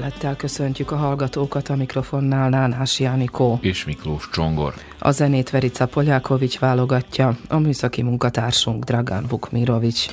[0.00, 3.58] Tisztelettel köszöntjük a hallgatókat a mikrofonnál Nánás Jánikó.
[3.62, 4.74] És Miklós Csongor.
[4.98, 10.06] A zenét Verica Poljákovics válogatja, a műszaki munkatársunk Dragán Vukmirovics.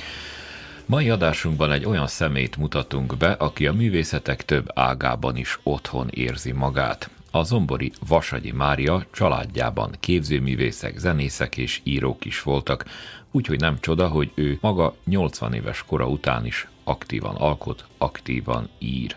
[0.86, 6.52] Mai adásunkban egy olyan szemét mutatunk be, aki a művészetek több ágában is otthon érzi
[6.52, 7.10] magát.
[7.30, 12.84] A zombori Vasagyi Mária családjában képzőművészek, zenészek és írók is voltak,
[13.30, 19.16] úgyhogy nem csoda, hogy ő maga 80 éves kora után is aktívan alkot, aktívan ír.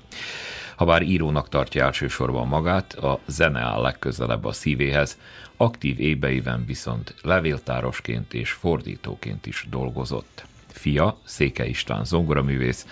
[0.82, 5.18] Habár írónak tartja elsősorban magát, a zene áll legközelebb a szívéhez,
[5.58, 10.46] aktív éveiben viszont levéltárosként és fordítóként is dolgozott.
[10.68, 12.86] Fia, Széke István zongoraművész,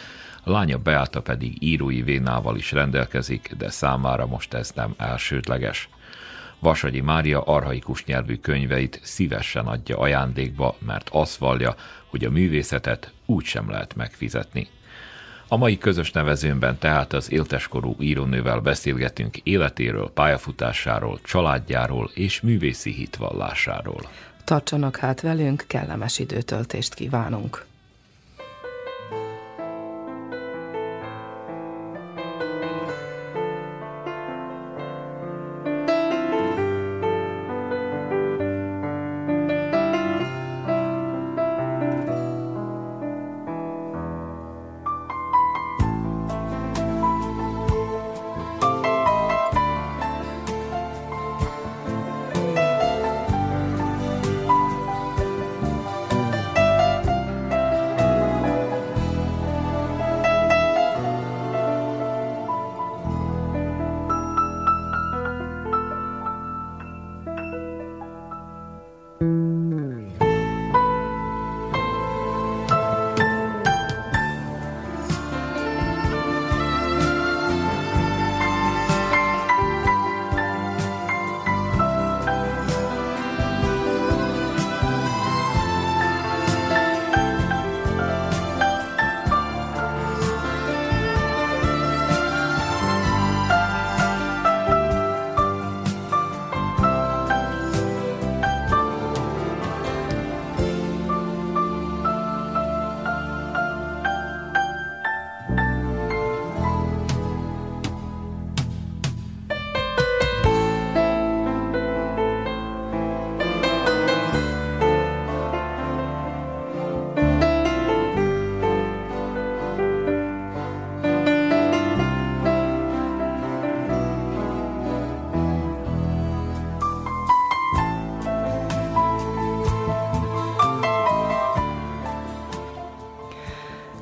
[0.43, 5.89] lánya Beáta pedig írói vénával is rendelkezik, de számára most ez nem elsődleges.
[6.59, 13.45] Vasagyi Mária arhaikus nyelvű könyveit szívesen adja ajándékba, mert azt vallja, hogy a művészetet úgy
[13.45, 14.67] sem lehet megfizetni.
[15.51, 24.09] A mai közös nevezőnben tehát az élteskorú írónővel beszélgetünk életéről, pályafutásáról, családjáról és művészi hitvallásáról.
[24.43, 27.67] Tartsanak hát velünk, kellemes időtöltést kívánunk!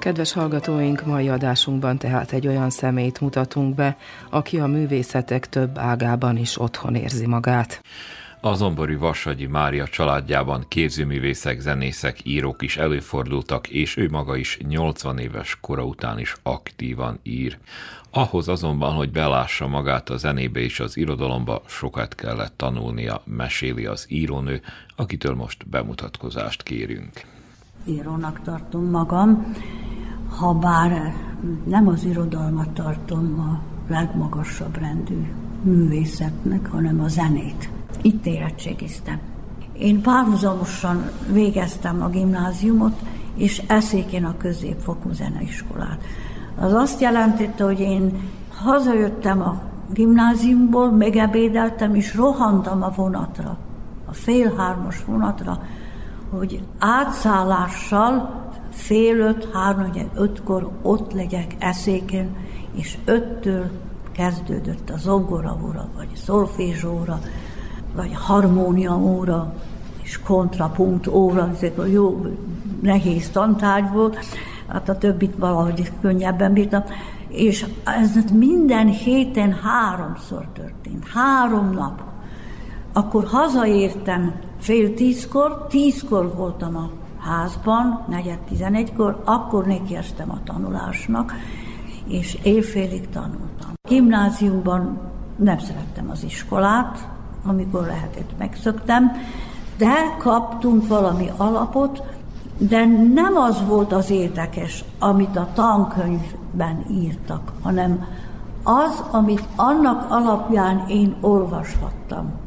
[0.08, 3.98] Kedves hallgatóink, mai adásunkban tehát egy olyan szemét mutatunk be,
[4.30, 7.82] aki a művészetek több ágában is otthon érzi magát.
[8.42, 15.18] A zombori Vasagyi Mária családjában képzőművészek, zenészek, írók is előfordultak, és ő maga is 80
[15.18, 17.58] éves kora után is aktívan ír.
[18.12, 24.06] Ahhoz azonban, hogy belássa magát a zenébe és az irodalomba, sokat kellett tanulnia, meséli az
[24.10, 24.62] írónő,
[24.96, 27.36] akitől most bemutatkozást kérünk.
[27.88, 29.54] Írónak tartom magam,
[30.40, 31.14] ha bár
[31.66, 33.60] nem az irodalmat tartom a
[33.92, 35.32] legmagasabb rendű
[35.62, 37.70] művészetnek, hanem a zenét.
[38.02, 39.20] Itt érettségiztem.
[39.74, 43.00] Én párhuzamosan végeztem a gimnáziumot,
[43.36, 46.02] és eszékén a középfokú zeneiskolát.
[46.60, 48.12] Az azt jelentette, hogy én
[48.50, 49.62] hazajöttem a
[49.94, 53.58] gimnáziumból, megebédeltem, és rohantam a vonatra,
[54.06, 55.62] a fél hármas vonatra,
[56.30, 62.36] hogy átszállással fél öt, három, ötkor ott legyek eszéken,
[62.76, 63.70] és öttől
[64.12, 67.20] kezdődött a zongora óra, vagy szolfézsóra,
[67.96, 69.54] vagy harmónia óra,
[70.02, 72.26] és kontrapunkt óra, ezek a jó
[72.82, 74.18] nehéz tantárgy volt,
[74.68, 76.84] hát a többit valahogy könnyebben bírtam,
[77.28, 82.02] és ez minden héten háromszor történt, három nap.
[82.94, 86.90] Akkor hazaértem fél tízkor, tízkor voltam a
[87.20, 91.34] házban, negyed tizenegykor, akkor nekiestem a tanulásnak,
[92.08, 93.74] és évfélig tanultam.
[93.88, 95.00] Gimnáziumban
[95.36, 97.08] nem szerettem az iskolát,
[97.46, 99.12] amikor lehetett megszöktem,
[99.78, 102.04] de kaptunk valami alapot,
[102.58, 108.06] de nem az volt az érdekes, amit a tankönyvben írtak, hanem
[108.64, 112.47] az, amit annak alapján én olvashattam.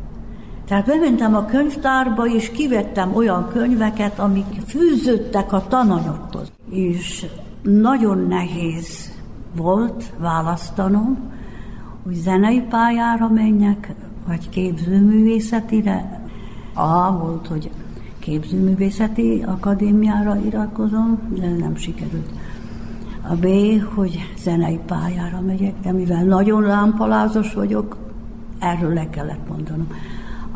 [0.70, 6.52] Tehát bementem a könyvtárba, és kivettem olyan könyveket, amik fűződtek a tananyaghoz.
[6.69, 7.26] És
[7.62, 9.12] nagyon nehéz
[9.56, 11.19] volt választanom,
[12.02, 13.94] hogy zenei pályára menjek,
[14.26, 16.25] vagy képzőművészetire.
[16.75, 17.70] A volt, hogy
[18.19, 22.31] képzőművészeti akadémiára iratkozom, de nem sikerült.
[23.28, 23.46] A B,
[23.94, 27.96] hogy zenei pályára megyek, de mivel nagyon lámpalázos vagyok,
[28.58, 29.88] erről le kellett mondanom.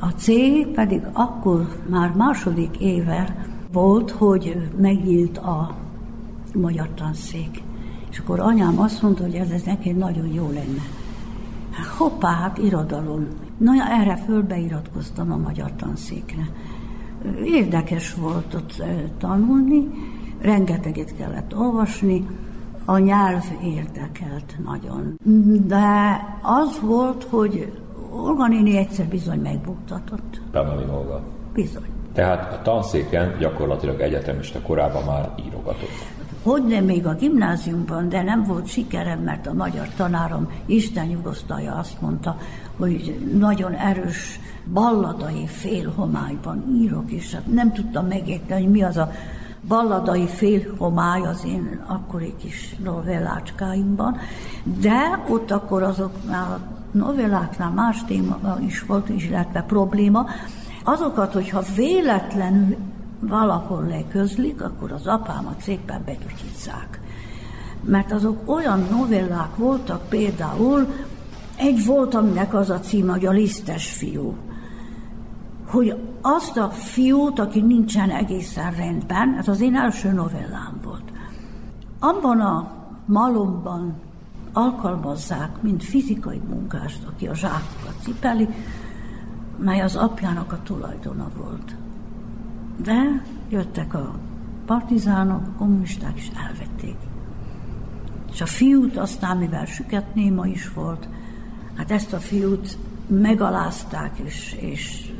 [0.04, 0.26] A C
[0.74, 5.74] pedig akkor már második éve volt, hogy megnyílt a
[6.54, 7.62] magyar tanszék.
[8.10, 10.82] És akkor anyám azt mondta, hogy ez, ez neki nagyon jó lenne.
[11.98, 13.26] Hoppá, hát irodalom.
[13.58, 16.48] Na, erre fölbeiratkoztam a magyar tanszékre.
[17.44, 18.82] Érdekes volt ott
[19.18, 19.90] tanulni,
[20.40, 22.26] rengeteget kellett olvasni,
[22.84, 25.18] a nyelv érdekelt nagyon.
[25.66, 27.72] De az volt, hogy
[28.16, 30.40] Olga néni egyszer bizony megbuktatott.
[30.50, 31.22] Pamela Olga.
[31.52, 31.88] Bizony.
[32.12, 35.88] Tehát a tanszéken gyakorlatilag egyetemista korában már írogatott.
[36.42, 41.74] Hogy nem még a gimnáziumban, de nem volt sikerem, mert a magyar tanárom, Isten nyugosztalja
[41.74, 42.36] azt mondta,
[42.76, 44.40] hogy nagyon erős
[44.72, 49.10] balladai félhomályban írok, és hát nem tudtam megérteni, hogy mi az a
[49.68, 54.16] balladai félhomály az én akkori kis novellácskáimban,
[54.80, 60.26] de ott akkor azoknál novelláknál más téma is volt, is illetve probléma,
[60.84, 62.76] azokat, hogyha véletlenül
[63.20, 67.00] valahol leközlik, akkor az apámat szépen bedutyítsák.
[67.80, 70.86] Mert azok olyan novellák voltak, például
[71.56, 74.34] egy volt, aminek az a címe, hogy a lisztes fiú.
[75.66, 81.12] Hogy azt a fiút, aki nincsen egészen rendben, ez az én első novellám volt.
[82.00, 82.70] Abban a
[83.06, 83.94] malomban
[84.54, 88.48] alkalmazzák, mint fizikai munkást, aki a zsákokat cipeli,
[89.58, 91.76] mely az apjának a tulajdona volt.
[92.82, 94.14] De jöttek a
[94.66, 96.96] partizánok, a kommunisták, és elvették.
[98.32, 101.08] És a fiút aztán, mivel süket néma is volt,
[101.74, 105.12] hát ezt a fiút megalázták, és, és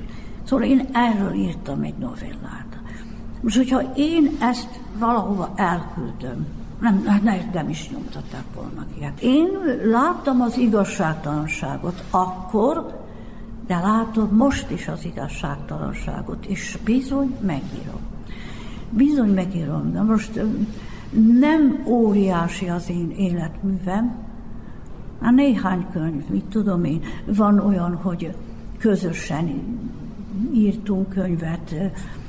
[0.42, 2.80] szóval én erről írtam egy novellát.
[3.40, 6.46] Most, hogyha én ezt valahova elküldöm,
[6.84, 9.02] nem, hát ne, nem is nyomtatták volna ki.
[9.02, 9.48] Hát én
[9.84, 13.02] láttam az igazságtalanságot akkor,
[13.66, 18.00] de látom most is az igazságtalanságot, és bizony megírom.
[18.90, 20.40] Bizony megírom, de most
[21.38, 24.14] nem óriási az én életművem,
[25.20, 28.34] a néhány könyv, mit tudom én, van olyan, hogy
[28.78, 29.62] közösen
[30.52, 31.74] írtunk könyvet,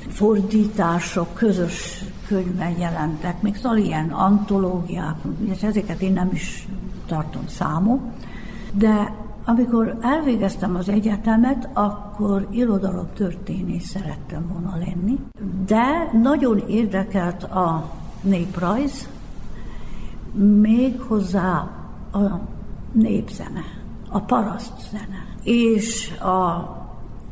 [0.08, 6.68] fordítások, közös könyvben jelentek, még szóval ilyen antológiák, és ezeket én nem is
[7.06, 8.12] tartom számon,
[8.72, 9.14] de
[9.46, 12.48] amikor elvégeztem az egyetemet, akkor
[13.14, 15.20] történész szerettem volna lenni,
[15.66, 19.10] de nagyon érdekelt a néprajz,
[20.60, 21.70] még hozzá
[22.12, 22.40] a
[22.92, 23.64] népzene,
[24.10, 26.70] a paraszt zene, és a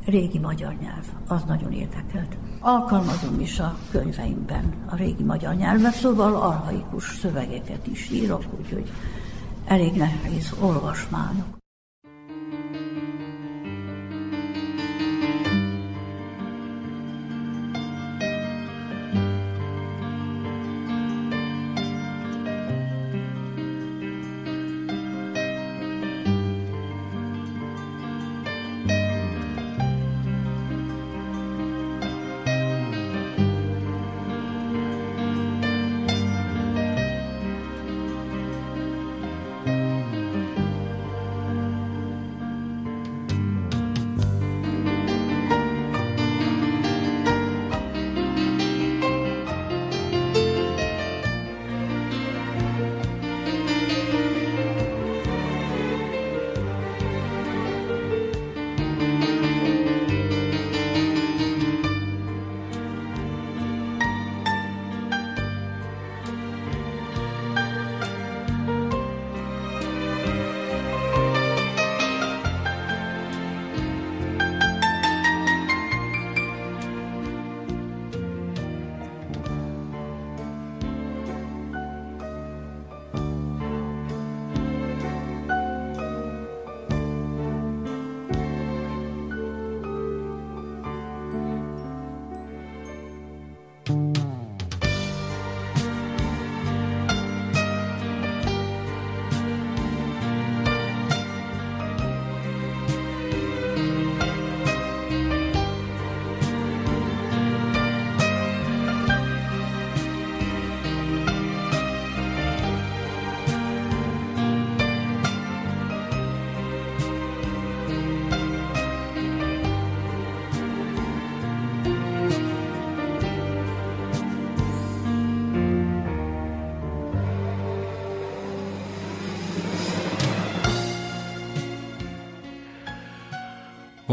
[0.06, 2.38] régi magyar nyelv, az nagyon érdekelt.
[2.66, 8.92] Alkalmazom is a könyveimben a régi magyar nyelvet, szóval arhaikus szövegeket is írok, úgyhogy
[9.66, 11.63] elég nehéz olvasmányok.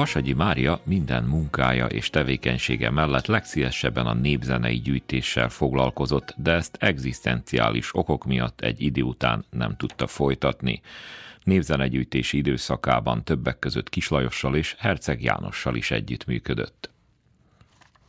[0.01, 7.95] Vasagyi Mária minden munkája és tevékenysége mellett legszívesebben a népzenei gyűjtéssel foglalkozott, de ezt egzisztenciális
[7.95, 10.81] okok miatt egy idő után nem tudta folytatni.
[11.45, 16.91] Népzenegyűjtési időszakában többek között Kislajossal és Herceg Jánossal is együttműködött.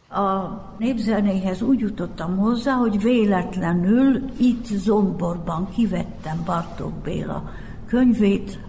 [0.09, 7.51] A népzenéhez úgy jutottam hozzá, hogy véletlenül itt Zomborban kivettem Bartók Béla
[7.85, 8.59] könyvét,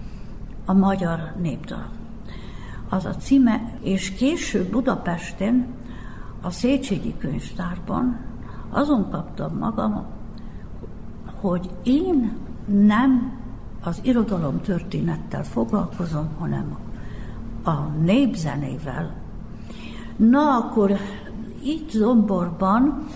[0.65, 2.02] a Magyar Népdal.
[2.93, 5.67] Az a címe, és később Budapesten,
[6.43, 8.21] a Széchenyi könyvtárban
[8.71, 10.05] azon kaptam magam,
[11.41, 13.41] hogy én nem
[13.83, 16.77] az irodalom történettel foglalkozom, hanem
[17.65, 19.15] a népzenével.
[20.17, 20.97] Na, akkor
[21.63, 23.07] itt Zomborban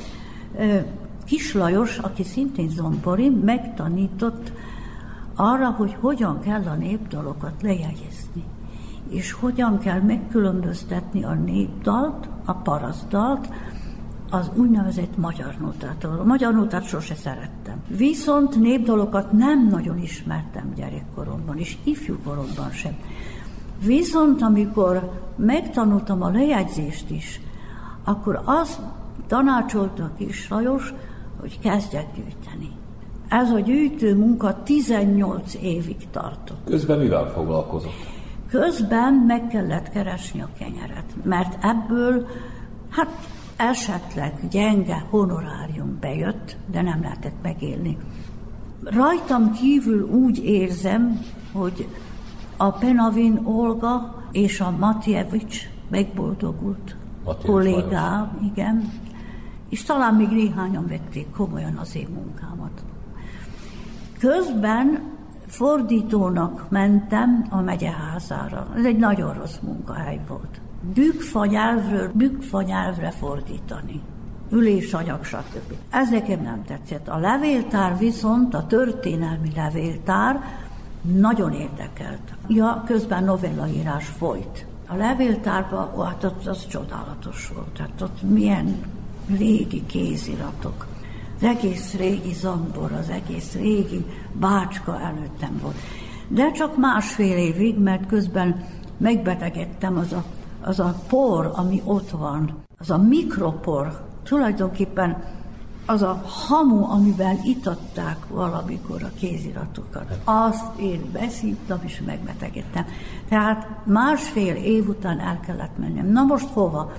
[1.24, 4.52] Kis Lajos, aki szintén zombori, megtanított
[5.34, 8.44] arra, hogy hogyan kell a népdalokat lejegyezni,
[9.08, 13.48] és hogyan kell megkülönböztetni a népdalt, a parasztdalt,
[14.30, 16.18] az úgynevezett magyar nótától.
[16.18, 17.82] A magyar nótát sose szerettem.
[17.88, 22.96] Viszont népdalokat nem nagyon ismertem gyerekkoromban, és ifjúkoromban sem.
[23.84, 27.40] Viszont amikor megtanultam a lejegyzést is,
[28.04, 28.80] akkor azt
[29.26, 30.94] tanácsolta kis Lajos,
[31.40, 32.70] hogy kezdjek gyűjteni.
[33.28, 36.64] Ez a gyűjtő munka 18 évig tartott.
[36.64, 38.15] Közben mivel foglalkozott?
[38.48, 42.26] Közben meg kellett keresni a kenyeret, mert ebből,
[42.90, 47.98] hát esetleg gyenge honorárium bejött, de nem lehetett megélni.
[48.82, 51.20] Rajtam kívül úgy érzem,
[51.52, 51.88] hogy
[52.56, 56.96] a Penavin Olga és a Matjevics megboldogult
[57.44, 58.92] kollégám, igen,
[59.68, 62.84] és talán még néhányan vették komolyan az én munkámat.
[64.18, 65.15] Közben
[65.56, 68.66] fordítónak mentem a megyeházára.
[68.76, 70.60] Ez egy nagyon rossz munkahely volt.
[70.94, 74.00] Bükkfa nyelvről bükkfa nyelvre fordítani.
[74.50, 75.72] Ülésanyag, stb.
[75.90, 77.08] Ez nekem nem tetszett.
[77.08, 80.40] A levéltár viszont, a történelmi levéltár
[81.00, 82.34] nagyon érdekelt.
[82.48, 84.66] Ja, közben novellaírás folyt.
[84.88, 87.68] A levéltárban, hát ott az csodálatos volt.
[87.68, 88.76] Tehát ott milyen
[89.38, 90.86] régi kéziratok
[91.36, 95.76] az egész régi zambor, az egész régi bácska előttem volt.
[96.28, 98.64] De csak másfél évig, mert közben
[98.98, 100.24] megbetegedtem, az a,
[100.60, 105.22] az a por, ami ott van, az a mikropor, tulajdonképpen
[105.86, 110.18] az a hamu, amivel itatták valamikor a kéziratokat.
[110.24, 112.84] Azt én beszívtam, és megbetegedtem.
[113.28, 116.06] Tehát másfél év után el kellett mennem.
[116.06, 116.92] Na most hova?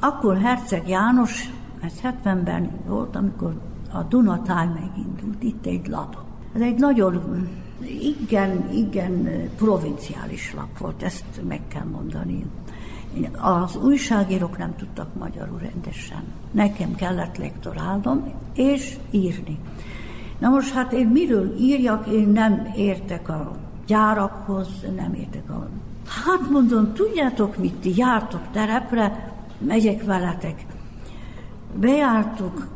[0.00, 1.50] Akkor Herceg János
[1.82, 3.60] ez 70-ben volt, amikor
[3.92, 6.16] a Dunatál megindult, itt egy lap.
[6.54, 7.48] Ez egy nagyon,
[8.00, 12.46] igen, igen provinciális lap volt, ezt meg kell mondani.
[13.40, 16.22] Az újságírók nem tudtak magyarul rendesen.
[16.50, 19.58] Nekem kellett lektorálnom és írni.
[20.38, 25.68] Na most hát én miről írjak, én nem értek a gyárakhoz, nem értek a...
[26.06, 30.64] Hát mondom, tudjátok mit, ti jártok terepre, megyek veletek.
[31.74, 32.66] Bejártuk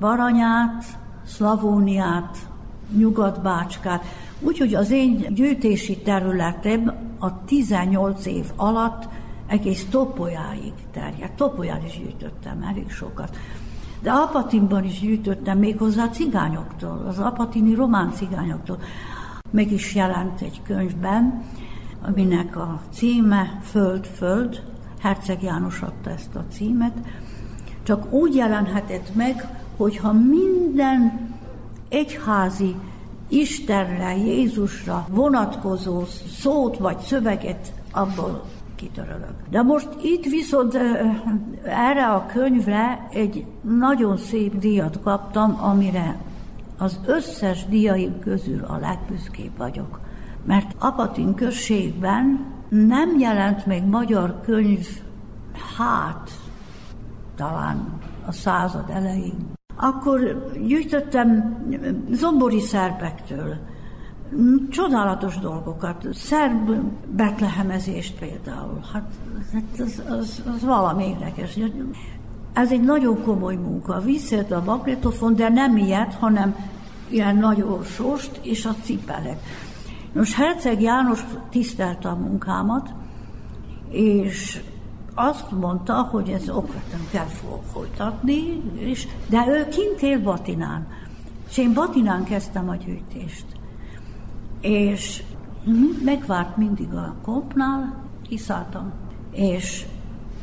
[0.00, 0.84] Baranyát,
[1.24, 2.48] Szlavóniát,
[2.96, 4.04] Nyugat-Bácskát,
[4.40, 9.08] úgyhogy az én gyűjtési területem a 18 év alatt
[9.46, 11.36] egész Topolyáig terjedt.
[11.36, 13.36] Topolyán is gyűjtöttem elég sokat.
[14.02, 18.78] De Apatinban is gyűjtöttem méghozzá cigányoktól, az apatini román cigányoktól.
[19.50, 21.42] Meg is jelent egy könyvben,
[22.02, 24.62] aminek a címe Föld, Föld,
[25.00, 26.94] Herceg János adta ezt a címet,
[27.86, 31.30] csak úgy jelenhetett meg, hogyha minden
[31.88, 32.74] egyházi
[33.28, 36.04] Istenre, Jézusra vonatkozó
[36.38, 39.34] szót vagy szöveget abból kitörölök.
[39.50, 40.74] De most itt viszont
[41.64, 46.18] erre a könyvre egy nagyon szép díjat kaptam, amire
[46.78, 50.00] az összes díjaim közül a legbüszkébb vagyok.
[50.44, 54.86] Mert Apatin községben nem jelent meg magyar könyv,
[55.76, 56.30] hát
[57.36, 59.54] talán a század elején.
[59.76, 61.56] Akkor gyűjtöttem
[62.10, 63.56] zombori szerbektől
[64.70, 66.70] csodálatos dolgokat, szerb
[67.08, 68.80] betlehemezést például.
[68.92, 69.10] Hát
[69.78, 71.58] az, az, az valami érdekes.
[72.52, 74.00] Ez egy nagyon komoly munka.
[74.00, 76.54] Visszajött a magnetofon, de nem ilyet, hanem
[77.08, 79.38] ilyen nagy orsost és a cipelek.
[80.12, 82.94] Nos, Herceg János tisztelte a munkámat,
[83.90, 84.60] és
[85.18, 87.26] azt mondta, hogy ez okvetlen kell
[87.72, 90.86] folytatni, és, de ő kint él Batinán.
[91.48, 93.46] És én Batinán kezdtem a gyűjtést.
[94.60, 95.22] És
[96.04, 98.92] megvárt mindig a kompnál, kiszálltam,
[99.32, 99.86] és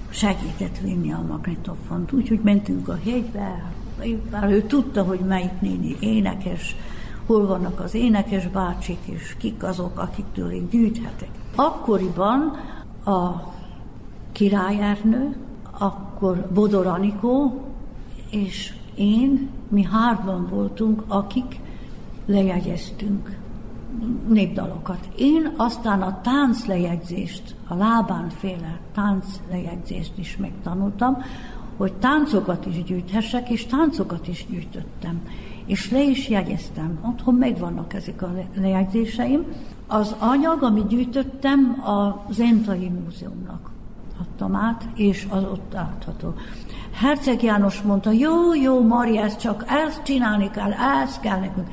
[0.10, 2.12] segített vinni a magnetofont.
[2.12, 3.72] Úgyhogy mentünk a hegybe,
[4.32, 6.76] már ő tudta, hogy melyik néni énekes,
[7.26, 11.30] hol vannak az énekes bácsik, és kik azok, akiktől én gyűjthetek.
[11.56, 12.40] Akkoriban
[13.06, 13.52] a
[14.34, 15.36] királyernő,
[15.80, 17.62] akkor Bodor Anikó,
[18.30, 21.60] és én, mi hárman voltunk, akik
[22.26, 23.38] lejegyeztünk
[24.28, 25.08] népdalokat.
[25.18, 31.18] Én aztán a tánclejegyzést, a lábán féle tánclejegyzést is megtanultam,
[31.78, 35.22] hogy táncokat is gyűjthessek, és táncokat is gyűjtöttem.
[35.66, 37.00] És le is jegyeztem.
[37.02, 39.46] Otthon megvannak ezek a lejegyzéseim.
[39.88, 43.73] Az anyag, amit gyűjtöttem, a Zentai Múzeumnak
[44.24, 46.34] adtam át, és az ott átható.
[46.94, 50.72] Herceg János mondta, jó, jó, Mari, ezt csak ezt csinálni kell,
[51.04, 51.68] ezt kell nekünk.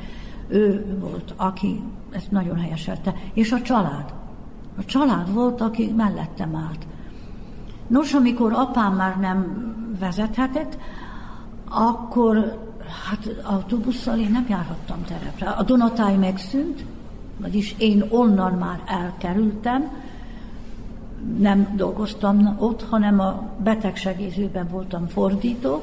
[0.49, 3.15] Ő volt, aki ezt nagyon helyeselte.
[3.35, 4.15] És a család.
[4.79, 6.87] A család volt, aki mellettem állt.
[7.87, 9.69] Nos, amikor apám már nem
[10.01, 10.79] vezethetett,
[11.69, 12.59] akkor
[13.09, 15.49] hát autóbusszal én nem járhattam terepre.
[15.49, 16.85] A Donatáj megszűnt,
[17.41, 19.91] vagyis én onnan már elkerültem,
[21.39, 25.83] nem dolgoztam ott, hanem a betegsegélyzőben voltam fordító,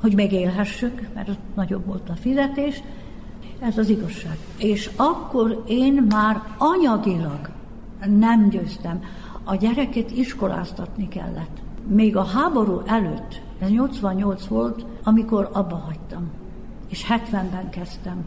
[0.00, 2.82] hogy megélhessük, mert ott nagyobb volt a fizetés.
[3.58, 4.38] Ez az igazság.
[4.58, 7.50] És akkor én már anyagilag
[8.18, 9.02] nem győztem.
[9.44, 11.58] A gyereket iskoláztatni kellett.
[11.86, 16.30] Még a háború előtt, ez 88 volt, amikor abba hagytam.
[16.88, 18.24] És 70-ben kezdtem.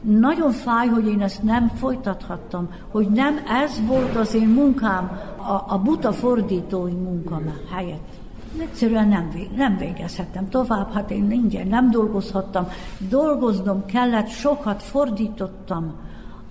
[0.00, 5.64] Nagyon fáj, hogy én ezt nem folytathattam, hogy nem ez volt az én munkám, a,
[5.68, 8.14] a buta fordítói munkám helyett.
[8.60, 12.68] Egyszerűen nem, nem végezhettem tovább, hát én ingyen nem dolgozhattam.
[12.98, 15.94] Dolgoznom kellett, sokat fordítottam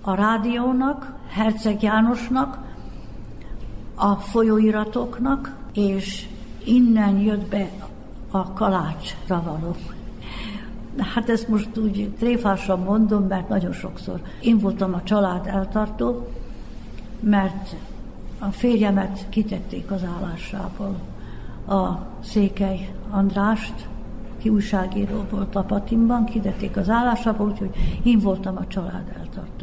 [0.00, 2.58] a rádiónak, Herceg Jánosnak,
[3.94, 6.28] a folyóiratoknak, és
[6.64, 7.70] innen jött be
[8.30, 9.74] a kalácsra való
[10.98, 16.28] Hát ezt most úgy tréfásan mondom, mert nagyon sokszor én voltam a család eltartó,
[17.20, 17.74] mert
[18.38, 20.96] a férjemet kitették az állásából.
[21.68, 23.88] A Székely Andrást,
[24.38, 27.70] aki újságíró volt a Patimban, kitették az állásából, úgyhogy
[28.02, 29.55] én voltam a család eltartó.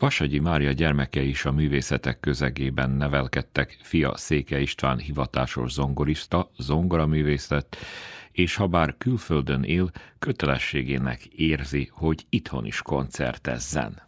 [0.00, 7.76] Vasagyi Mária gyermekei is a művészetek közegében nevelkedtek, fia Széke István hivatásos zongorista, zongoraművészet,
[8.32, 14.02] és ha bár külföldön él, kötelességének érzi, hogy itthon is koncertezzen.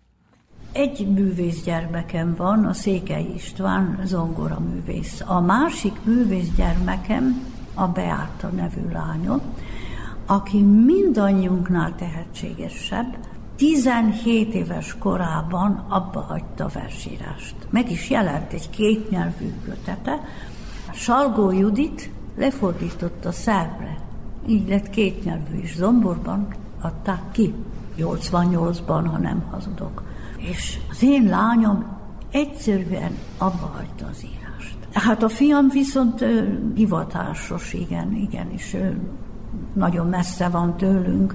[0.73, 5.21] Egy művész gyermekem van, a Székely István zongora művész.
[5.27, 9.41] A másik művész gyermekem a Beáta nevű lányom,
[10.27, 13.17] aki mindannyiunknál tehetségesebb,
[13.63, 17.55] 17 éves korában abba hagyta versírást.
[17.71, 20.21] Meg is jelent egy kétnyelvű kötete.
[20.93, 23.99] Salgó Judit lefordította szerbre.
[24.47, 25.75] Így lett kétnyelvű is.
[25.75, 26.49] Zomborban
[26.81, 27.55] adták ki.
[27.99, 30.03] 88-ban, ha nem hazudok.
[30.37, 31.85] És az én lányom
[32.31, 34.77] egyszerűen abba hagyta az írást.
[34.93, 36.25] Hát a fiam viszont
[36.75, 39.01] hivatásos, igen, igen, és ő
[39.75, 41.35] nagyon messze van tőlünk,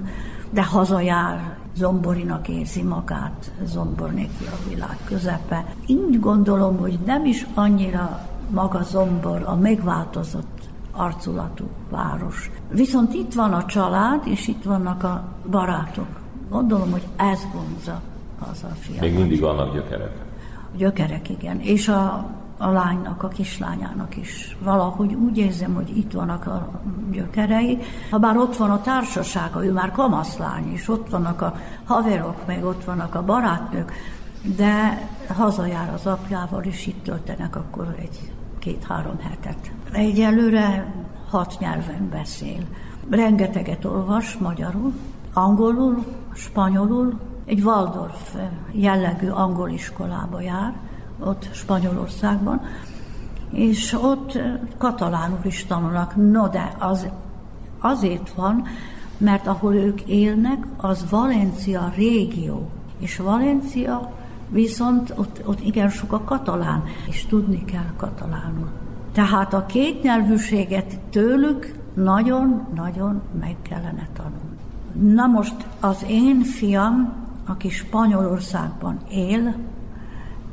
[0.50, 5.64] de hazajár, zomborinak érzi magát, zombor neki a világ közepe.
[5.86, 12.50] Így gondolom, hogy nem is annyira maga zombor a megváltozott arculatú város.
[12.70, 16.06] Viszont itt van a család, és itt vannak a barátok.
[16.50, 18.00] Gondolom, hogy ez vonza
[18.38, 19.02] haza a fiamat.
[19.02, 20.12] Még mindig vannak gyökerek.
[20.72, 21.60] A gyökerek, igen.
[21.60, 22.26] És a
[22.58, 24.56] a lánynak, a kislányának is.
[24.62, 27.78] Valahogy úgy érzem, hogy itt vannak a gyökerei.
[28.10, 32.64] Ha bár ott van a társasága, ő már kamaszlány, és ott vannak a haverok, meg
[32.64, 33.92] ott vannak a barátnők,
[34.56, 39.72] de hazajár az apjával, és itt töltenek akkor egy két-három hetet.
[39.92, 40.94] Egyelőre
[41.30, 42.62] hat nyelven beszél.
[43.10, 44.92] Rengeteget olvas magyarul,
[45.32, 48.34] angolul, spanyolul, egy Waldorf
[48.72, 50.74] jellegű angol iskolába jár,
[51.20, 52.60] ott Spanyolországban,
[53.50, 54.38] és ott
[54.78, 56.16] katalánul is tanulnak.
[56.16, 57.08] No, de az
[57.80, 58.66] azért van,
[59.18, 62.68] mert ahol ők élnek, az Valencia régió.
[62.98, 64.12] És Valencia
[64.48, 68.68] viszont ott, ott igen sok a katalán, és tudni kell katalánul.
[69.12, 75.14] Tehát a kétnyelvűséget tőlük nagyon-nagyon meg kellene tanulni.
[75.14, 77.12] Na most az én fiam,
[77.46, 79.54] aki Spanyolországban él,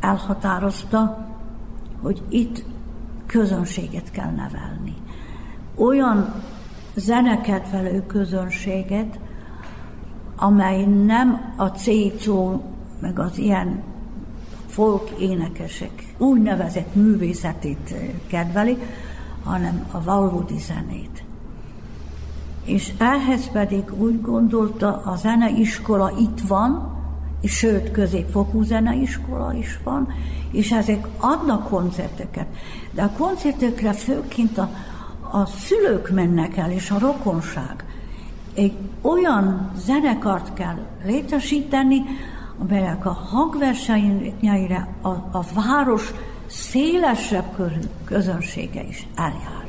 [0.06, 1.28] elhatározta,
[2.02, 2.66] hogy itt
[3.26, 4.96] közönséget kell nevelni.
[5.76, 6.34] Olyan
[6.96, 9.20] zenekedvelő közönséget,
[10.36, 12.64] amely nem a cécó,
[13.02, 13.84] meg az ilyen
[14.68, 17.96] folk énekesek úgynevezett művészetét
[18.28, 18.78] kedveli,
[19.44, 21.24] hanem a valódi zenét.
[22.66, 26.95] És ehhez pedig úgy gondolta, a zeneiskola itt van,
[27.44, 30.08] sőt, középfokú zeneiskola is van,
[30.52, 32.48] és ezek adnak koncerteket.
[32.92, 34.70] De a koncertekre főként a,
[35.32, 37.86] a szülők mennek el, és a rokonság.
[38.56, 42.04] Egy olyan zenekart kell létesíteni,
[42.60, 46.14] amelyek a hangversenyeire a, a város
[46.46, 47.56] szélesebb
[48.06, 49.66] közönsége is eljár.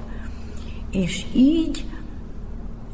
[0.90, 1.84] És így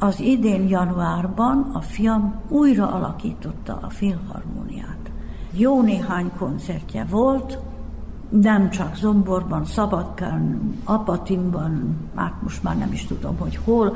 [0.03, 5.11] az idén januárban a fiam újra alakította a filharmóniát.
[5.51, 7.57] Jó néhány koncertje volt,
[8.29, 13.95] nem csak Zomborban, Szabadkán, Apatimban, hát most már nem is tudom, hogy hol,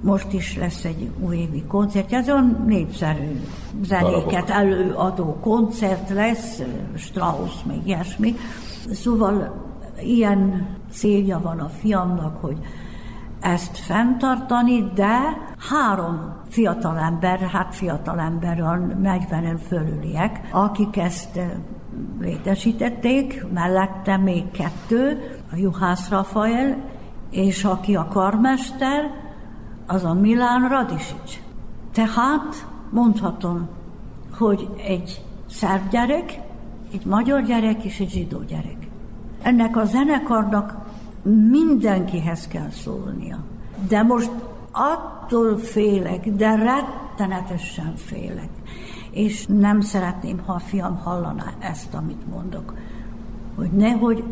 [0.00, 3.40] most is lesz egy újévi koncertje, ez olyan népszerű
[3.82, 6.62] zenéket előadó koncert lesz,
[6.94, 8.34] Strauss, meg ilyesmi.
[8.92, 9.64] Szóval
[10.02, 12.58] ilyen célja van a fiamnak, hogy
[13.40, 15.18] ezt fenntartani, de
[15.70, 21.40] három fiatalember, hát fiatalember, a 40 fölüliek, akik ezt
[22.20, 26.76] létesítették, mellette még kettő, a Juhász Rafael,
[27.30, 29.10] és aki a karmester,
[29.86, 31.40] az a Milán Radisics.
[31.92, 33.68] Tehát mondhatom,
[34.38, 36.40] hogy egy szerb gyerek,
[36.92, 38.88] egy magyar gyerek és egy zsidó gyerek.
[39.42, 40.76] Ennek a zenekarnak
[41.50, 43.38] mindenkihez kell szólnia.
[43.88, 44.30] De most
[44.72, 48.48] attól félek, de rettenetesen félek.
[49.10, 52.74] És nem szeretném, ha a fiam hallaná ezt, amit mondok,
[53.56, 54.24] hogy nehogy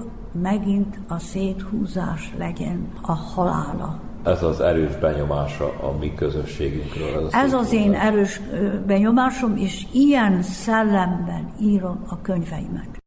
[0.43, 4.01] megint a széthúzás legyen a halála.
[4.25, 7.27] Ez az erős benyomása a mi közösségünkről.
[7.27, 8.41] Ez, ez az én erős
[8.87, 13.05] benyomásom, és ilyen szellemben írom a könyveimet.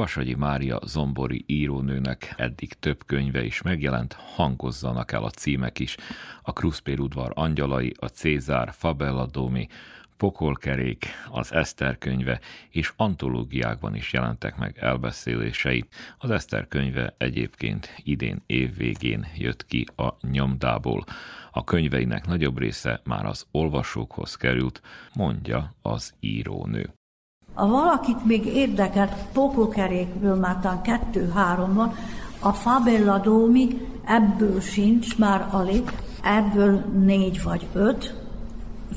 [0.00, 5.96] Vasagyi Mária zombori írónőnek eddig több könyve is megjelent, hangozzanak el a címek is.
[6.42, 9.66] A Kruszpér udvar angyalai, a Cézár, Fabella Domi,
[10.16, 15.84] Pokolkerék, az Eszter könyve és antológiákban is jelentek meg elbeszélései.
[16.18, 21.04] Az Eszter könyve egyébként idén évvégén jött ki a nyomdából.
[21.50, 24.82] A könyveinek nagyobb része már az olvasókhoz került,
[25.14, 26.99] mondja az írónő.
[27.54, 31.92] Ha valakit még érdekel, Pokolkerékből már talán kettő-három van,
[32.40, 38.20] a Fabella Domi ebből sincs már alig, ebből négy vagy öt,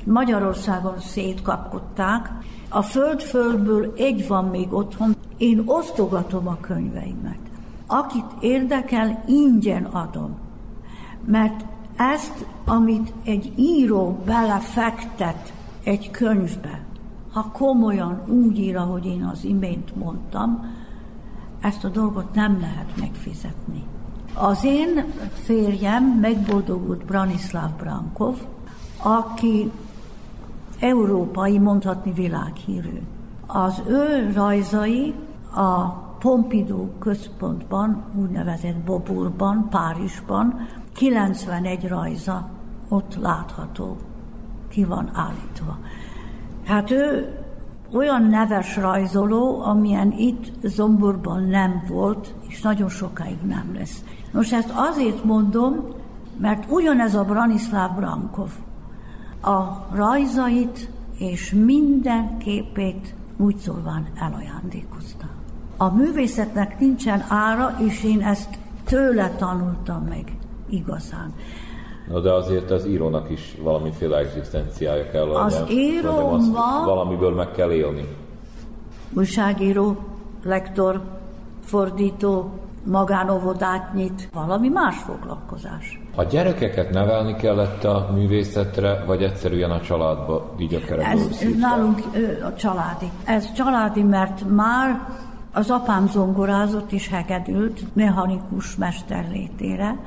[0.06, 2.32] Magyarországon szétkapkodták.
[2.70, 5.16] A föld-földből egy van még otthon.
[5.38, 7.40] Én osztogatom a könyveimet.
[7.88, 10.38] Akit érdekel, ingyen adom.
[11.26, 16.82] Mert ezt, amit egy író belefektet egy könyvbe,
[17.34, 20.66] ha komolyan úgy ír, ahogy én az imént mondtam,
[21.62, 23.84] ezt a dolgot nem lehet megfizetni.
[24.34, 28.36] Az én férjem megboldogult Branislav Brankov,
[29.04, 29.72] aki
[30.80, 33.02] európai, mondhatni világhírű.
[33.48, 35.14] Az ő rajzai
[35.56, 35.88] a
[36.20, 42.50] Pompidou központban, úgynevezett Boburban, Párizsban 91 rajza
[42.90, 43.98] ott látható,
[44.70, 45.78] ki van állítva.
[46.66, 47.28] Hát ő
[47.94, 54.04] olyan neves rajzoló, amilyen itt Zomborban nem volt, és nagyon sokáig nem lesz.
[54.32, 55.86] Nos, ezt azért mondom,
[56.38, 58.52] mert ugyanez a Branislav Brankov,
[59.42, 65.26] a rajzait és minden képét úgy szólván elajándékozta.
[65.78, 70.38] A művészetnek nincsen ára, és én ezt tőle tanultam meg
[70.70, 71.34] igazán.
[72.08, 76.86] Na de azért az írónak is valamiféle egzisztenciája kell Az író ma...
[76.86, 78.08] Valamiből meg kell élni.
[79.14, 79.98] Újságíró,
[80.44, 81.02] lektor,
[81.64, 82.52] fordító,
[82.84, 86.02] magánovodát nyit, valami más foglalkozás.
[86.16, 92.00] A gyerekeket nevelni kellett a művészetre, vagy egyszerűen a családba így a Ez, ez nálunk
[92.44, 93.12] a családi.
[93.26, 95.08] Ez családi, mert már
[95.54, 99.98] az apám zongorázott és hegedült mechanikus mester létére.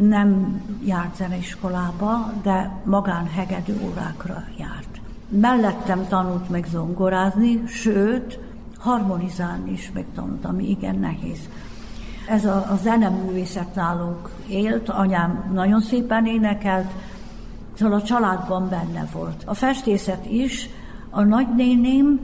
[0.00, 5.00] Nem járt zeneiskolába, de magán hegedű órákra járt.
[5.28, 8.38] Mellettem tanult meg zongorázni, sőt,
[8.78, 11.48] harmonizálni is megtanult, ami igen nehéz.
[12.28, 16.90] Ez a, a zeneművészet nálunk élt, anyám nagyon szépen énekelt,
[17.74, 19.42] szóval a családban benne volt.
[19.46, 20.68] A festészet is,
[21.10, 22.20] a nagynéném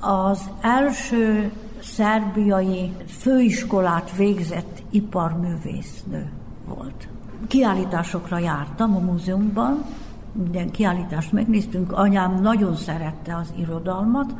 [0.00, 1.52] az első
[1.82, 6.30] szerbiai főiskolát végzett iparművésznő
[6.76, 7.08] volt.
[7.46, 9.84] Kiállításokra jártam a múzeumban,
[10.32, 14.34] minden kiállítást megnéztünk, anyám nagyon szerette az irodalmat,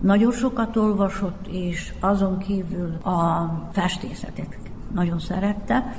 [0.00, 4.58] nagyon sokat olvasott, és azon kívül a festészetet
[4.94, 5.96] nagyon szerette,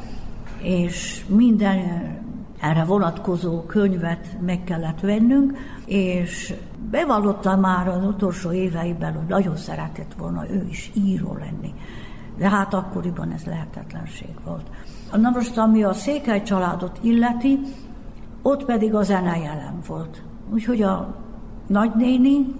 [0.61, 1.79] és minden
[2.59, 6.53] erre vonatkozó könyvet meg kellett vennünk, és
[6.91, 11.73] bevallotta már az utolsó éveiben, hogy nagyon szeretett volna ő is író lenni.
[12.37, 14.69] De hát akkoriban ez lehetetlenség volt.
[15.17, 17.59] Na most, ami a székely családot illeti,
[18.41, 20.21] ott pedig a zene jelen volt.
[20.53, 21.15] Úgyhogy a
[21.67, 22.55] nagynéni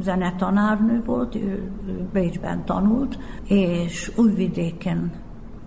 [0.00, 1.70] zenetanárnő volt, ő,
[2.12, 5.12] Bécsben tanult, és Újvidéken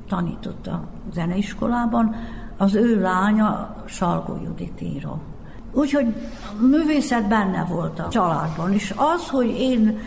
[0.08, 2.16] tanított a zeneiskolában,
[2.58, 5.20] az ő lánya Salgó Judit író.
[5.72, 6.16] Úgyhogy
[6.60, 9.98] művészet benne volt a családban, és az, hogy én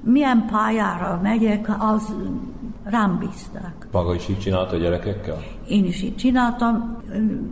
[0.00, 2.14] milyen pályára megyek, az
[2.82, 3.88] rám bízták.
[3.92, 5.38] Maga is így csinálta a gyerekekkel?
[5.68, 6.96] Én is így csináltam,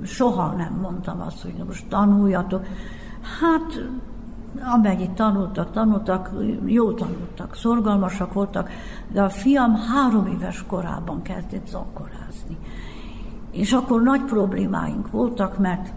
[0.04, 2.66] soha nem mondtam azt, hogy most tanuljatok.
[3.40, 3.84] Hát
[4.74, 6.30] amennyit tanultak, tanultak,
[6.64, 8.70] jó tanultak, szorgalmasak voltak,
[9.12, 12.56] de a fiam három éves korában kezdett zongorázni.
[13.50, 15.92] És akkor nagy problémáink voltak, mert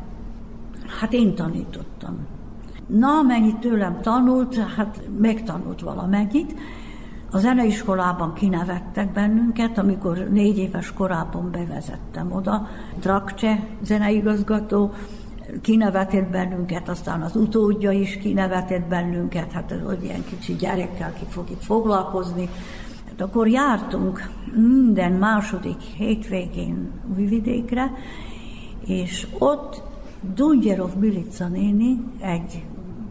[1.00, 2.18] hát én tanítottam.
[2.88, 6.56] Na, amennyit tőlem tanult, hát megtanult valamennyit.
[7.34, 12.68] A zeneiskolában kinevettek bennünket, amikor négy éves korában bevezettem oda.
[13.00, 14.92] Trakcse zeneigazgató,
[15.62, 21.50] kinevetett bennünket, aztán az utódja is kinevetett bennünket, hát hogy ilyen kicsi gyerekkel ki fog
[21.50, 22.50] itt foglalkozni.
[23.08, 27.92] Hát akkor jártunk minden második hétvégén Újvidékre,
[28.86, 29.82] és ott
[30.36, 32.64] Dungyerov Bilica néni, egy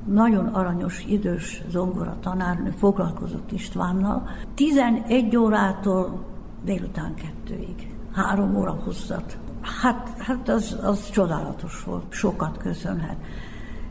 [0.04, 6.24] nagyon aranyos, idős zongora tanárnő foglalkozott Istvánnal, 11 órától
[6.64, 9.38] délután kettőig, három óra hosszat.
[9.82, 13.16] Hát, hát az, az csodálatos volt, sokat köszönhet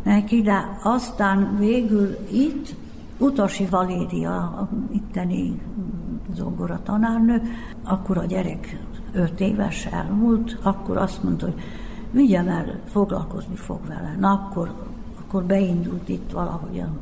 [0.04, 2.76] neki, de aztán végül itt
[3.18, 5.62] Utasi Valéria, itteni
[6.34, 7.42] zongora tanárnő,
[7.84, 8.80] akkor a gyerek
[9.14, 11.62] öt éves elmúlt, akkor azt mondta, hogy
[12.12, 14.16] vigyem el, foglalkozni fog vele.
[14.20, 14.74] Na akkor,
[15.32, 17.02] akkor beindult itt valahogyan.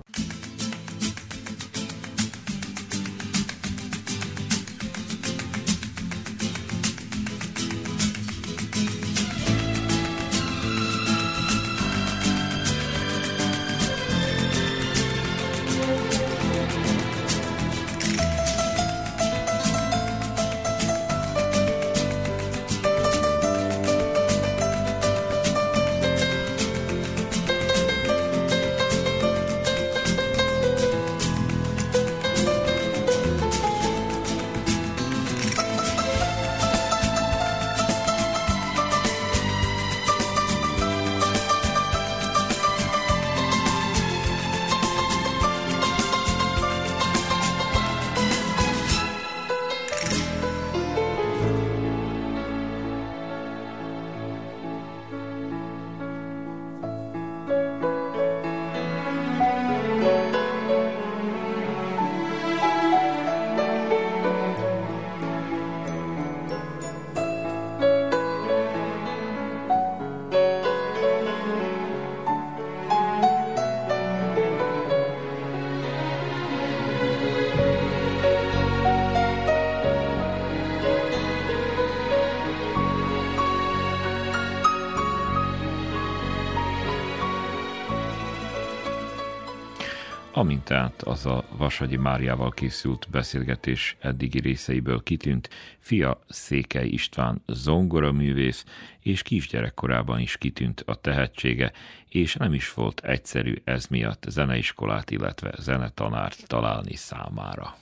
[90.39, 98.65] Amint tehát az a Vasagyi Máriával készült beszélgetés eddigi részeiből kitűnt, fia Székely István zongoraművész,
[99.01, 101.71] és kisgyerekkorában is kitűnt a tehetsége,
[102.09, 107.75] és nem is volt egyszerű ez miatt zeneiskolát, illetve zenetanárt találni számára.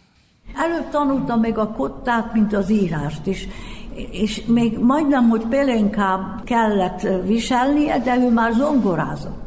[0.56, 3.48] Előbb tanultam meg a kottát, mint az írást is,
[4.12, 9.47] és még majdnem, hogy pelenkább kellett viselnie, de ő már zongorázott.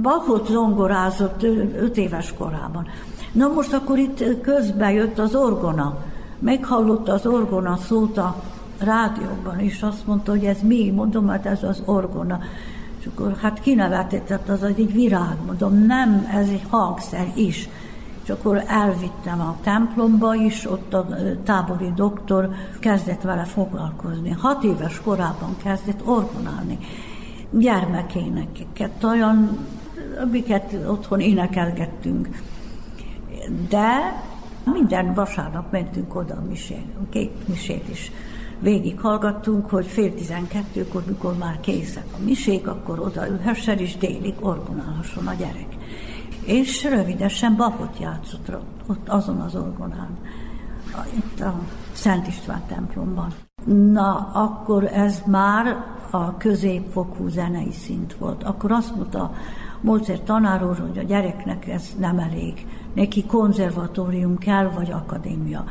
[0.00, 1.42] Bachot zongorázott
[1.76, 2.86] öt éves korában.
[3.32, 5.96] Na most akkor itt közben jött az orgona.
[6.38, 8.42] Meghallotta az orgona szót a
[8.78, 10.90] rádióban, és azt mondta, hogy ez mi?
[10.90, 12.38] Mondom, hát ez az orgona.
[13.00, 15.36] És akkor hát kinevetett, az egy virág.
[15.46, 17.68] Mondom, nem, ez egy hangszer is.
[18.22, 21.06] És akkor elvittem a templomba is, ott a
[21.44, 22.48] tábori doktor
[22.80, 24.30] kezdett vele foglalkozni.
[24.30, 26.78] Hat éves korában kezdett orgonálni
[27.50, 29.58] gyermekéneket, olyan
[30.20, 32.28] amiket otthon énekelgettünk.
[33.68, 34.22] De
[34.72, 38.12] minden vasárnap mentünk oda a misén, két misét is
[38.60, 45.26] végighallgattunk, hogy fél tizenkettőkor, mikor már készek a misék, akkor oda ülhessen, és délig orgonálhasson
[45.26, 45.76] a gyerek.
[46.44, 48.56] És rövidesen Bachot játszott
[48.86, 50.18] ott azon az orgonán,
[51.16, 51.60] itt a
[51.92, 53.32] Szent István templomban.
[53.92, 58.42] Na, akkor ez már a középfokú zenei szint volt.
[58.42, 59.32] Akkor azt mondta
[59.82, 62.66] Mozart tanár úr, hogy a gyereknek ez nem elég.
[62.94, 65.64] Neki konzervatórium kell, vagy akadémia.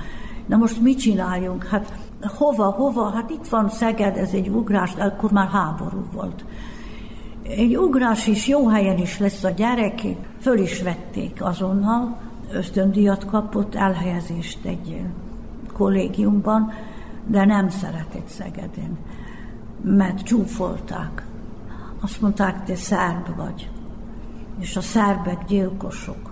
[0.46, 1.64] Na most mit csináljunk?
[1.64, 1.94] Hát
[2.38, 3.10] hova, hova?
[3.10, 6.46] Hát itt van Szeged, ez egy ugrás, akkor már háború volt.
[7.44, 10.02] Egy ugrás is, jó helyen is lesz a gyerek,
[10.40, 12.18] föl is vették azonnal,
[12.52, 15.02] ösztöndíjat kapott, elhelyezést egy
[15.74, 16.72] kollégiumban,
[17.28, 18.98] de nem szeretett Szegedén,
[19.82, 21.26] mert csúfolták.
[22.02, 23.71] Azt mondták, te szerb vagy
[24.62, 26.32] és a szerbek gyilkosok.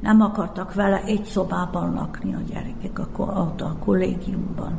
[0.00, 4.72] Nem akartak vele egy szobában lakni a gyerekek a, a, a kollégiumban.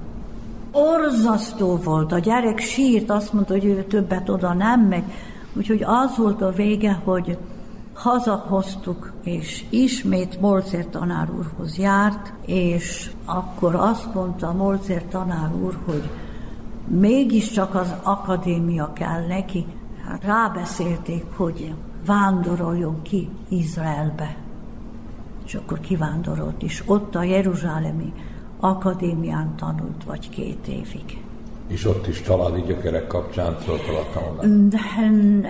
[0.71, 5.03] Orzasztó volt, a gyerek sírt, azt mondta, hogy ő többet oda nem megy.
[5.53, 7.37] Úgyhogy az volt a vége, hogy
[7.93, 16.09] hazahoztuk, és ismét Molcer tanár úrhoz járt, és akkor azt mondta Molcer tanár úr, hogy
[16.87, 19.65] mégiscsak az akadémia kell neki.
[20.07, 21.73] Hát rábeszélték, hogy
[22.09, 24.35] vándoroljon ki Izraelbe.
[25.45, 26.83] És akkor kivándorolt is.
[26.85, 28.13] Ott a Jeruzsálemi
[28.59, 31.23] Akadémián tanult, vagy két évig.
[31.67, 34.79] És ott is családi gyökerek kapcsán a De,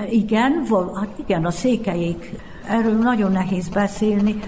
[0.09, 2.35] igen, vol, hát igen, a székelyék,
[2.67, 4.39] erről nagyon nehéz beszélni,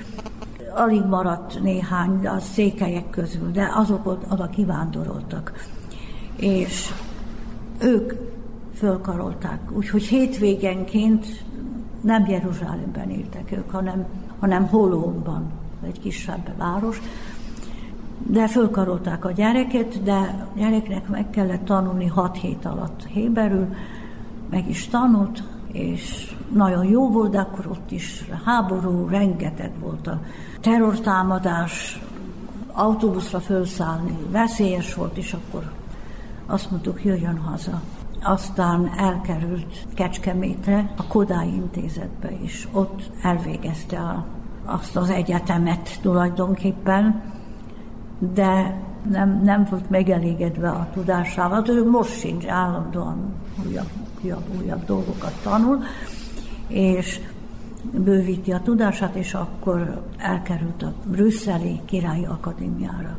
[0.75, 5.67] alig maradt néhány a székelyek közül, de azok oda kivándoroltak.
[6.35, 6.93] És
[7.81, 8.13] ők
[8.75, 9.59] fölkarolták.
[9.71, 11.25] Úgyhogy hétvégenként
[12.01, 14.05] nem Jeruzsálemben éltek ők, hanem,
[14.39, 15.51] hanem Holónban,
[15.83, 17.01] egy kisebb város.
[18.27, 23.67] De fölkarolták a gyereket, de a gyereknek meg kellett tanulni hat hét alatt héberül,
[24.49, 30.19] meg is tanult, és nagyon jó volt, de akkor ott is háború, rengeteg volt a
[30.61, 32.01] terrortámadás,
[32.71, 35.71] autóbuszra felszállni veszélyes volt, és akkor
[36.45, 37.81] azt mondtuk, jöjjön haza.
[38.23, 42.67] Aztán elkerült Kecskemétre, a Kodály intézetbe is.
[42.71, 44.25] Ott elvégezte a,
[44.65, 47.21] azt az egyetemet tulajdonképpen,
[48.33, 51.63] de nem, nem volt megelégedve a tudásával.
[51.67, 53.33] Ő most sincs állandóan
[53.67, 53.89] újabb,
[54.23, 55.83] újabb, újabb dolgokat tanul,
[56.67, 57.19] és
[57.91, 63.17] bővíti a tudását, és akkor elkerült a brüsszeli királyi akadémiára.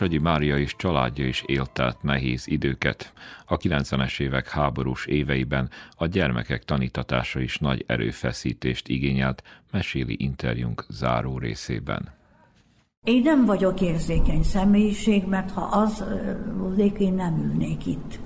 [0.00, 3.12] Vasagyi Mária és családja is élt át nehéz időket.
[3.46, 9.42] A 90-es évek háborús éveiben a gyermekek tanítatása is nagy erőfeszítést igényelt,
[9.72, 12.08] meséli interjúnk záró részében.
[13.04, 16.04] Én nem vagyok érzékeny személyiség, mert ha az
[16.56, 18.18] volnék, én nem ülnék itt.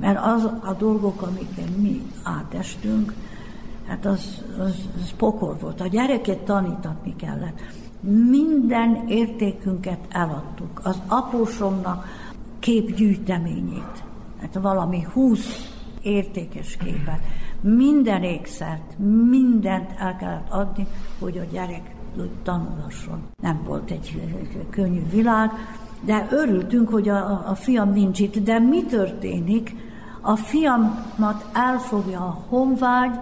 [0.00, 3.14] Mert az a dolgok, amiket mi átestünk,
[3.86, 5.80] hát az, az, az pokol volt.
[5.80, 7.60] A gyereket tanítatni kellett
[8.02, 10.80] minden értékünket eladtuk.
[10.84, 12.06] Az apósomnak
[12.58, 14.04] képgyűjteményét,
[14.40, 15.72] hát valami húsz
[16.02, 17.20] értékes képet,
[17.60, 18.98] minden ékszert,
[19.28, 20.86] mindent el kellett adni,
[21.18, 21.94] hogy a gyerek
[22.42, 23.22] tanulhasson.
[23.42, 24.30] Nem volt egy
[24.70, 25.50] könnyű világ,
[26.04, 28.36] de örültünk, hogy a, a fiam nincs itt.
[28.36, 29.74] De mi történik?
[30.20, 33.18] A fiamat elfogja a honvágy,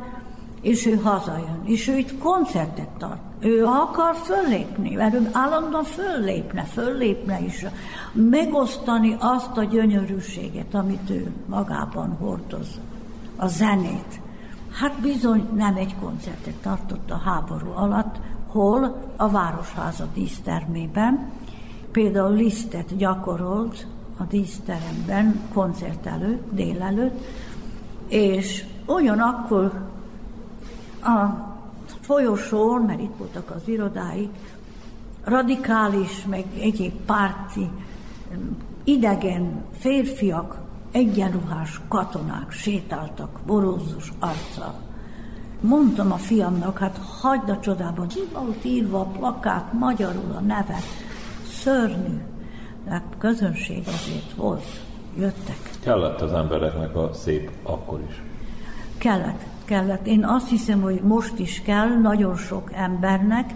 [0.60, 3.29] és ő hazajön, és ő itt koncertet tart.
[3.41, 7.66] Ő akar föllépni, mert ő állandóan föllépne, föllépne is,
[8.12, 12.80] megosztani azt a gyönyörűséget, amit ő magában hordoz,
[13.36, 14.20] a zenét.
[14.72, 19.12] Hát bizony nem egy koncertet tartott a háború alatt, hol?
[19.16, 21.30] A Városháza dísztermében,
[21.93, 23.86] például lisztet gyakorolt
[24.18, 27.24] a díszteremben koncert előtt, délelőtt,
[28.09, 29.72] és ugyanakkor
[31.03, 31.49] a
[32.11, 34.30] folyosón, mert itt voltak az irodáik,
[35.24, 37.68] radikális, meg egyéb párti,
[38.84, 40.58] idegen férfiak,
[40.92, 44.74] egyenruhás katonák sétáltak borózus arccal.
[45.61, 50.78] Mondtam a fiamnak, hát hagyd a csodában, ki volt írva a plakát, magyarul a neve,
[51.50, 52.20] szörnyű.
[52.88, 54.64] Hát közönség azért volt,
[55.18, 55.70] jöttek.
[55.82, 58.22] Kellett az embereknek a szép akkor is.
[58.98, 60.06] Kellett kellett.
[60.06, 63.54] Én azt hiszem, hogy most is kell nagyon sok embernek,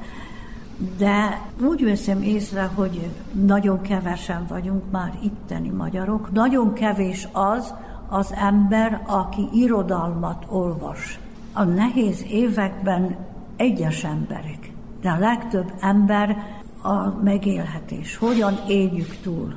[0.98, 6.32] de úgy veszem észre, hogy nagyon kevesen vagyunk már itteni magyarok.
[6.32, 7.74] Nagyon kevés az
[8.08, 11.18] az ember, aki irodalmat olvas.
[11.52, 13.16] A nehéz években
[13.56, 16.36] egyes emberek, de a legtöbb ember
[16.82, 18.16] a megélhetés.
[18.16, 19.54] Hogyan éljük túl?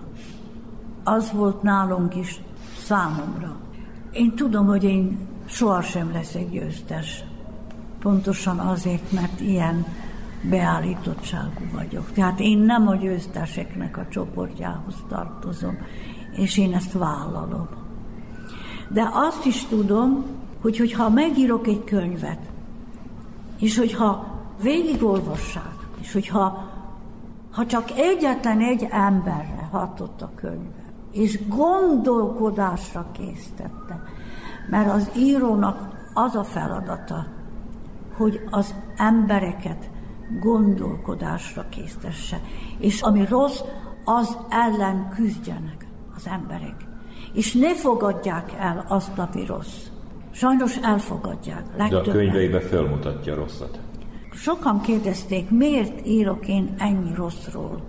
[1.03, 2.41] Az volt nálunk is
[2.77, 3.55] számomra.
[4.11, 7.23] Én tudom, hogy én sohasem leszek győztes.
[7.99, 9.85] Pontosan azért, mert ilyen
[10.49, 12.11] beállítottságú vagyok.
[12.11, 15.77] Tehát én nem a győzteseknek a csoportjához tartozom,
[16.31, 17.67] és én ezt vállalom.
[18.89, 20.25] De azt is tudom,
[20.61, 22.39] hogy hogyha megírok egy könyvet,
[23.59, 24.25] és hogyha
[24.61, 26.75] végigolvassák, és hogyha
[27.51, 34.03] ha csak egyetlen egy emberre hatott a könyve, és gondolkodásra késztette,
[34.69, 37.25] mert az írónak az a feladata,
[38.17, 39.89] hogy az embereket
[40.41, 42.41] gondolkodásra késztesse,
[42.79, 43.61] és ami rossz,
[44.05, 46.75] az ellen küzdjenek az emberek.
[47.33, 49.87] És ne fogadják el azt, ami rossz.
[50.31, 51.63] Sajnos elfogadják.
[51.77, 52.03] Legtöbben.
[52.03, 53.79] De a könyveibe felmutatja rosszat.
[54.31, 57.83] Sokan kérdezték, miért írok én ennyi rosszról?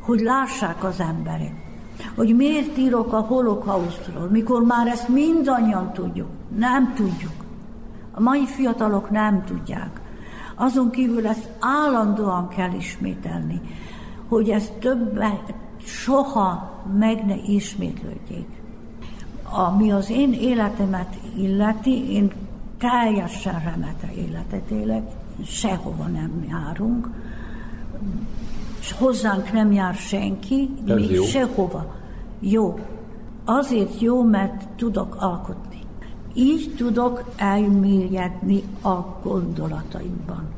[0.00, 1.71] Hogy lássák az emberek.
[2.14, 6.28] Hogy miért írok a holokausztról, mikor már ezt mindannyian tudjuk.
[6.56, 7.32] Nem tudjuk.
[8.12, 10.00] A mai fiatalok nem tudják.
[10.54, 13.60] Azon kívül ezt állandóan kell ismételni,
[14.28, 15.38] hogy ez többen
[15.84, 18.48] soha meg ne ismétlődjék.
[19.42, 22.32] Ami az én életemet illeti, én
[22.78, 25.10] teljesen remete életet élek,
[25.44, 27.08] sehova nem járunk,
[28.82, 31.24] és hozzánk nem jár senki, Ez még jó.
[31.24, 31.94] sehova.
[32.40, 32.78] Jó.
[33.44, 35.78] Azért jó, mert tudok alkotni.
[36.34, 40.48] Így tudok elmélyedni a gondolataimban.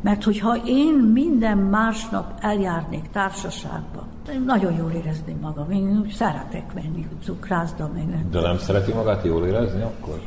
[0.00, 4.06] Mert hogyha én minden másnap eljárnék társaságba,
[4.44, 5.70] nagyon jól érezném magam.
[5.70, 10.20] Én szeretek menni cukrászda, meg De nem szereti magát jól érezni akkor?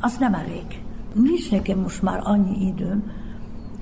[0.00, 0.82] Az nem elég.
[1.12, 3.10] Nincs nekem most már annyi időm,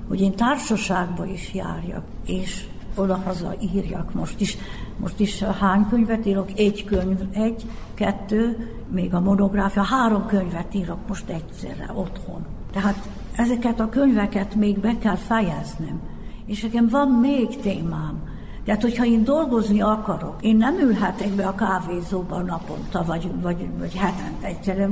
[0.07, 4.57] hogy én társaságba is járjak, és oda-haza írjak most is.
[4.99, 6.49] Most is hány könyvet írok?
[6.55, 12.45] Egy könyv, egy, kettő, még a monográfia, három könyvet írok most egyszerre otthon.
[12.71, 15.99] Tehát ezeket a könyveket még be kell fejeznem.
[16.45, 18.23] És nekem van még témám.
[18.65, 23.95] Tehát, hogyha én dolgozni akarok, én nem ülhetek be a kávézóban naponta, vagy, vagy, vagy
[23.95, 24.89] hetente egyszer,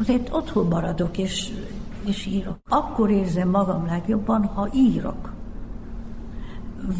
[0.00, 1.52] azért otthon maradok, és,
[2.06, 2.58] és írok.
[2.68, 5.32] Akkor érzem magam legjobban, ha írok.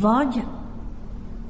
[0.00, 0.46] Vagy,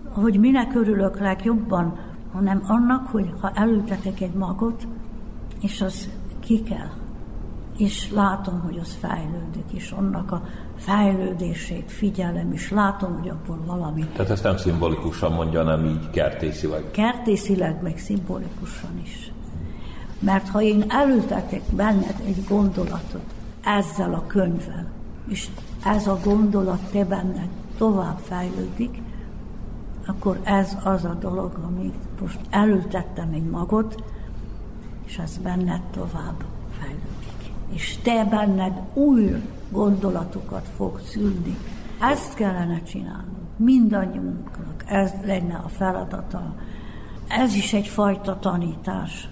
[0.09, 1.99] hogy minek örülök legjobban,
[2.33, 4.87] hanem annak, hogy ha elültetek egy magot,
[5.61, 6.09] és az
[6.41, 6.91] ki kell
[7.77, 10.43] és látom, hogy az fejlődik, és annak a
[10.77, 14.07] fejlődését figyelem, és látom, hogy abból valami...
[14.07, 16.91] Tehát ezt nem szimbolikusan mondja, hanem így kertészileg.
[16.91, 19.33] Kertészileg, meg szimbolikusan is.
[20.19, 23.35] Mert ha én elültetek benned egy gondolatot
[23.65, 24.91] ezzel a könyvvel,
[25.29, 25.49] és
[25.85, 29.03] ez a gondolat te benned tovább fejlődik,
[30.07, 34.05] akkor ez az a dolog, amit most elültettem egy magot,
[35.05, 36.45] és ez benned tovább
[37.73, 41.57] és te benned új gondolatokat fog szülni.
[42.01, 43.39] Ezt kellene csinálnunk.
[43.57, 46.55] Mindannyiunknak ez lenne a feladata.
[47.29, 49.29] Ez is egyfajta tanítás.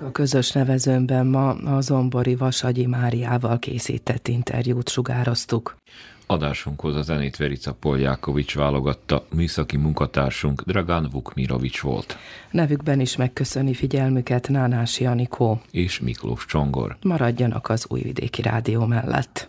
[0.00, 5.76] A közös nevezőmben ma a Zombori Vasagyi Máriával készített interjút sugároztuk.
[6.26, 12.16] Adásunkhoz a zenét Verica Poljákovics válogatta, műszaki munkatársunk Dragán Vukmirovics volt.
[12.50, 16.96] Nevükben is megköszöni figyelmüket Nánás Janikó és Miklós Csongor.
[17.02, 19.48] Maradjanak az Újvidéki Rádió mellett.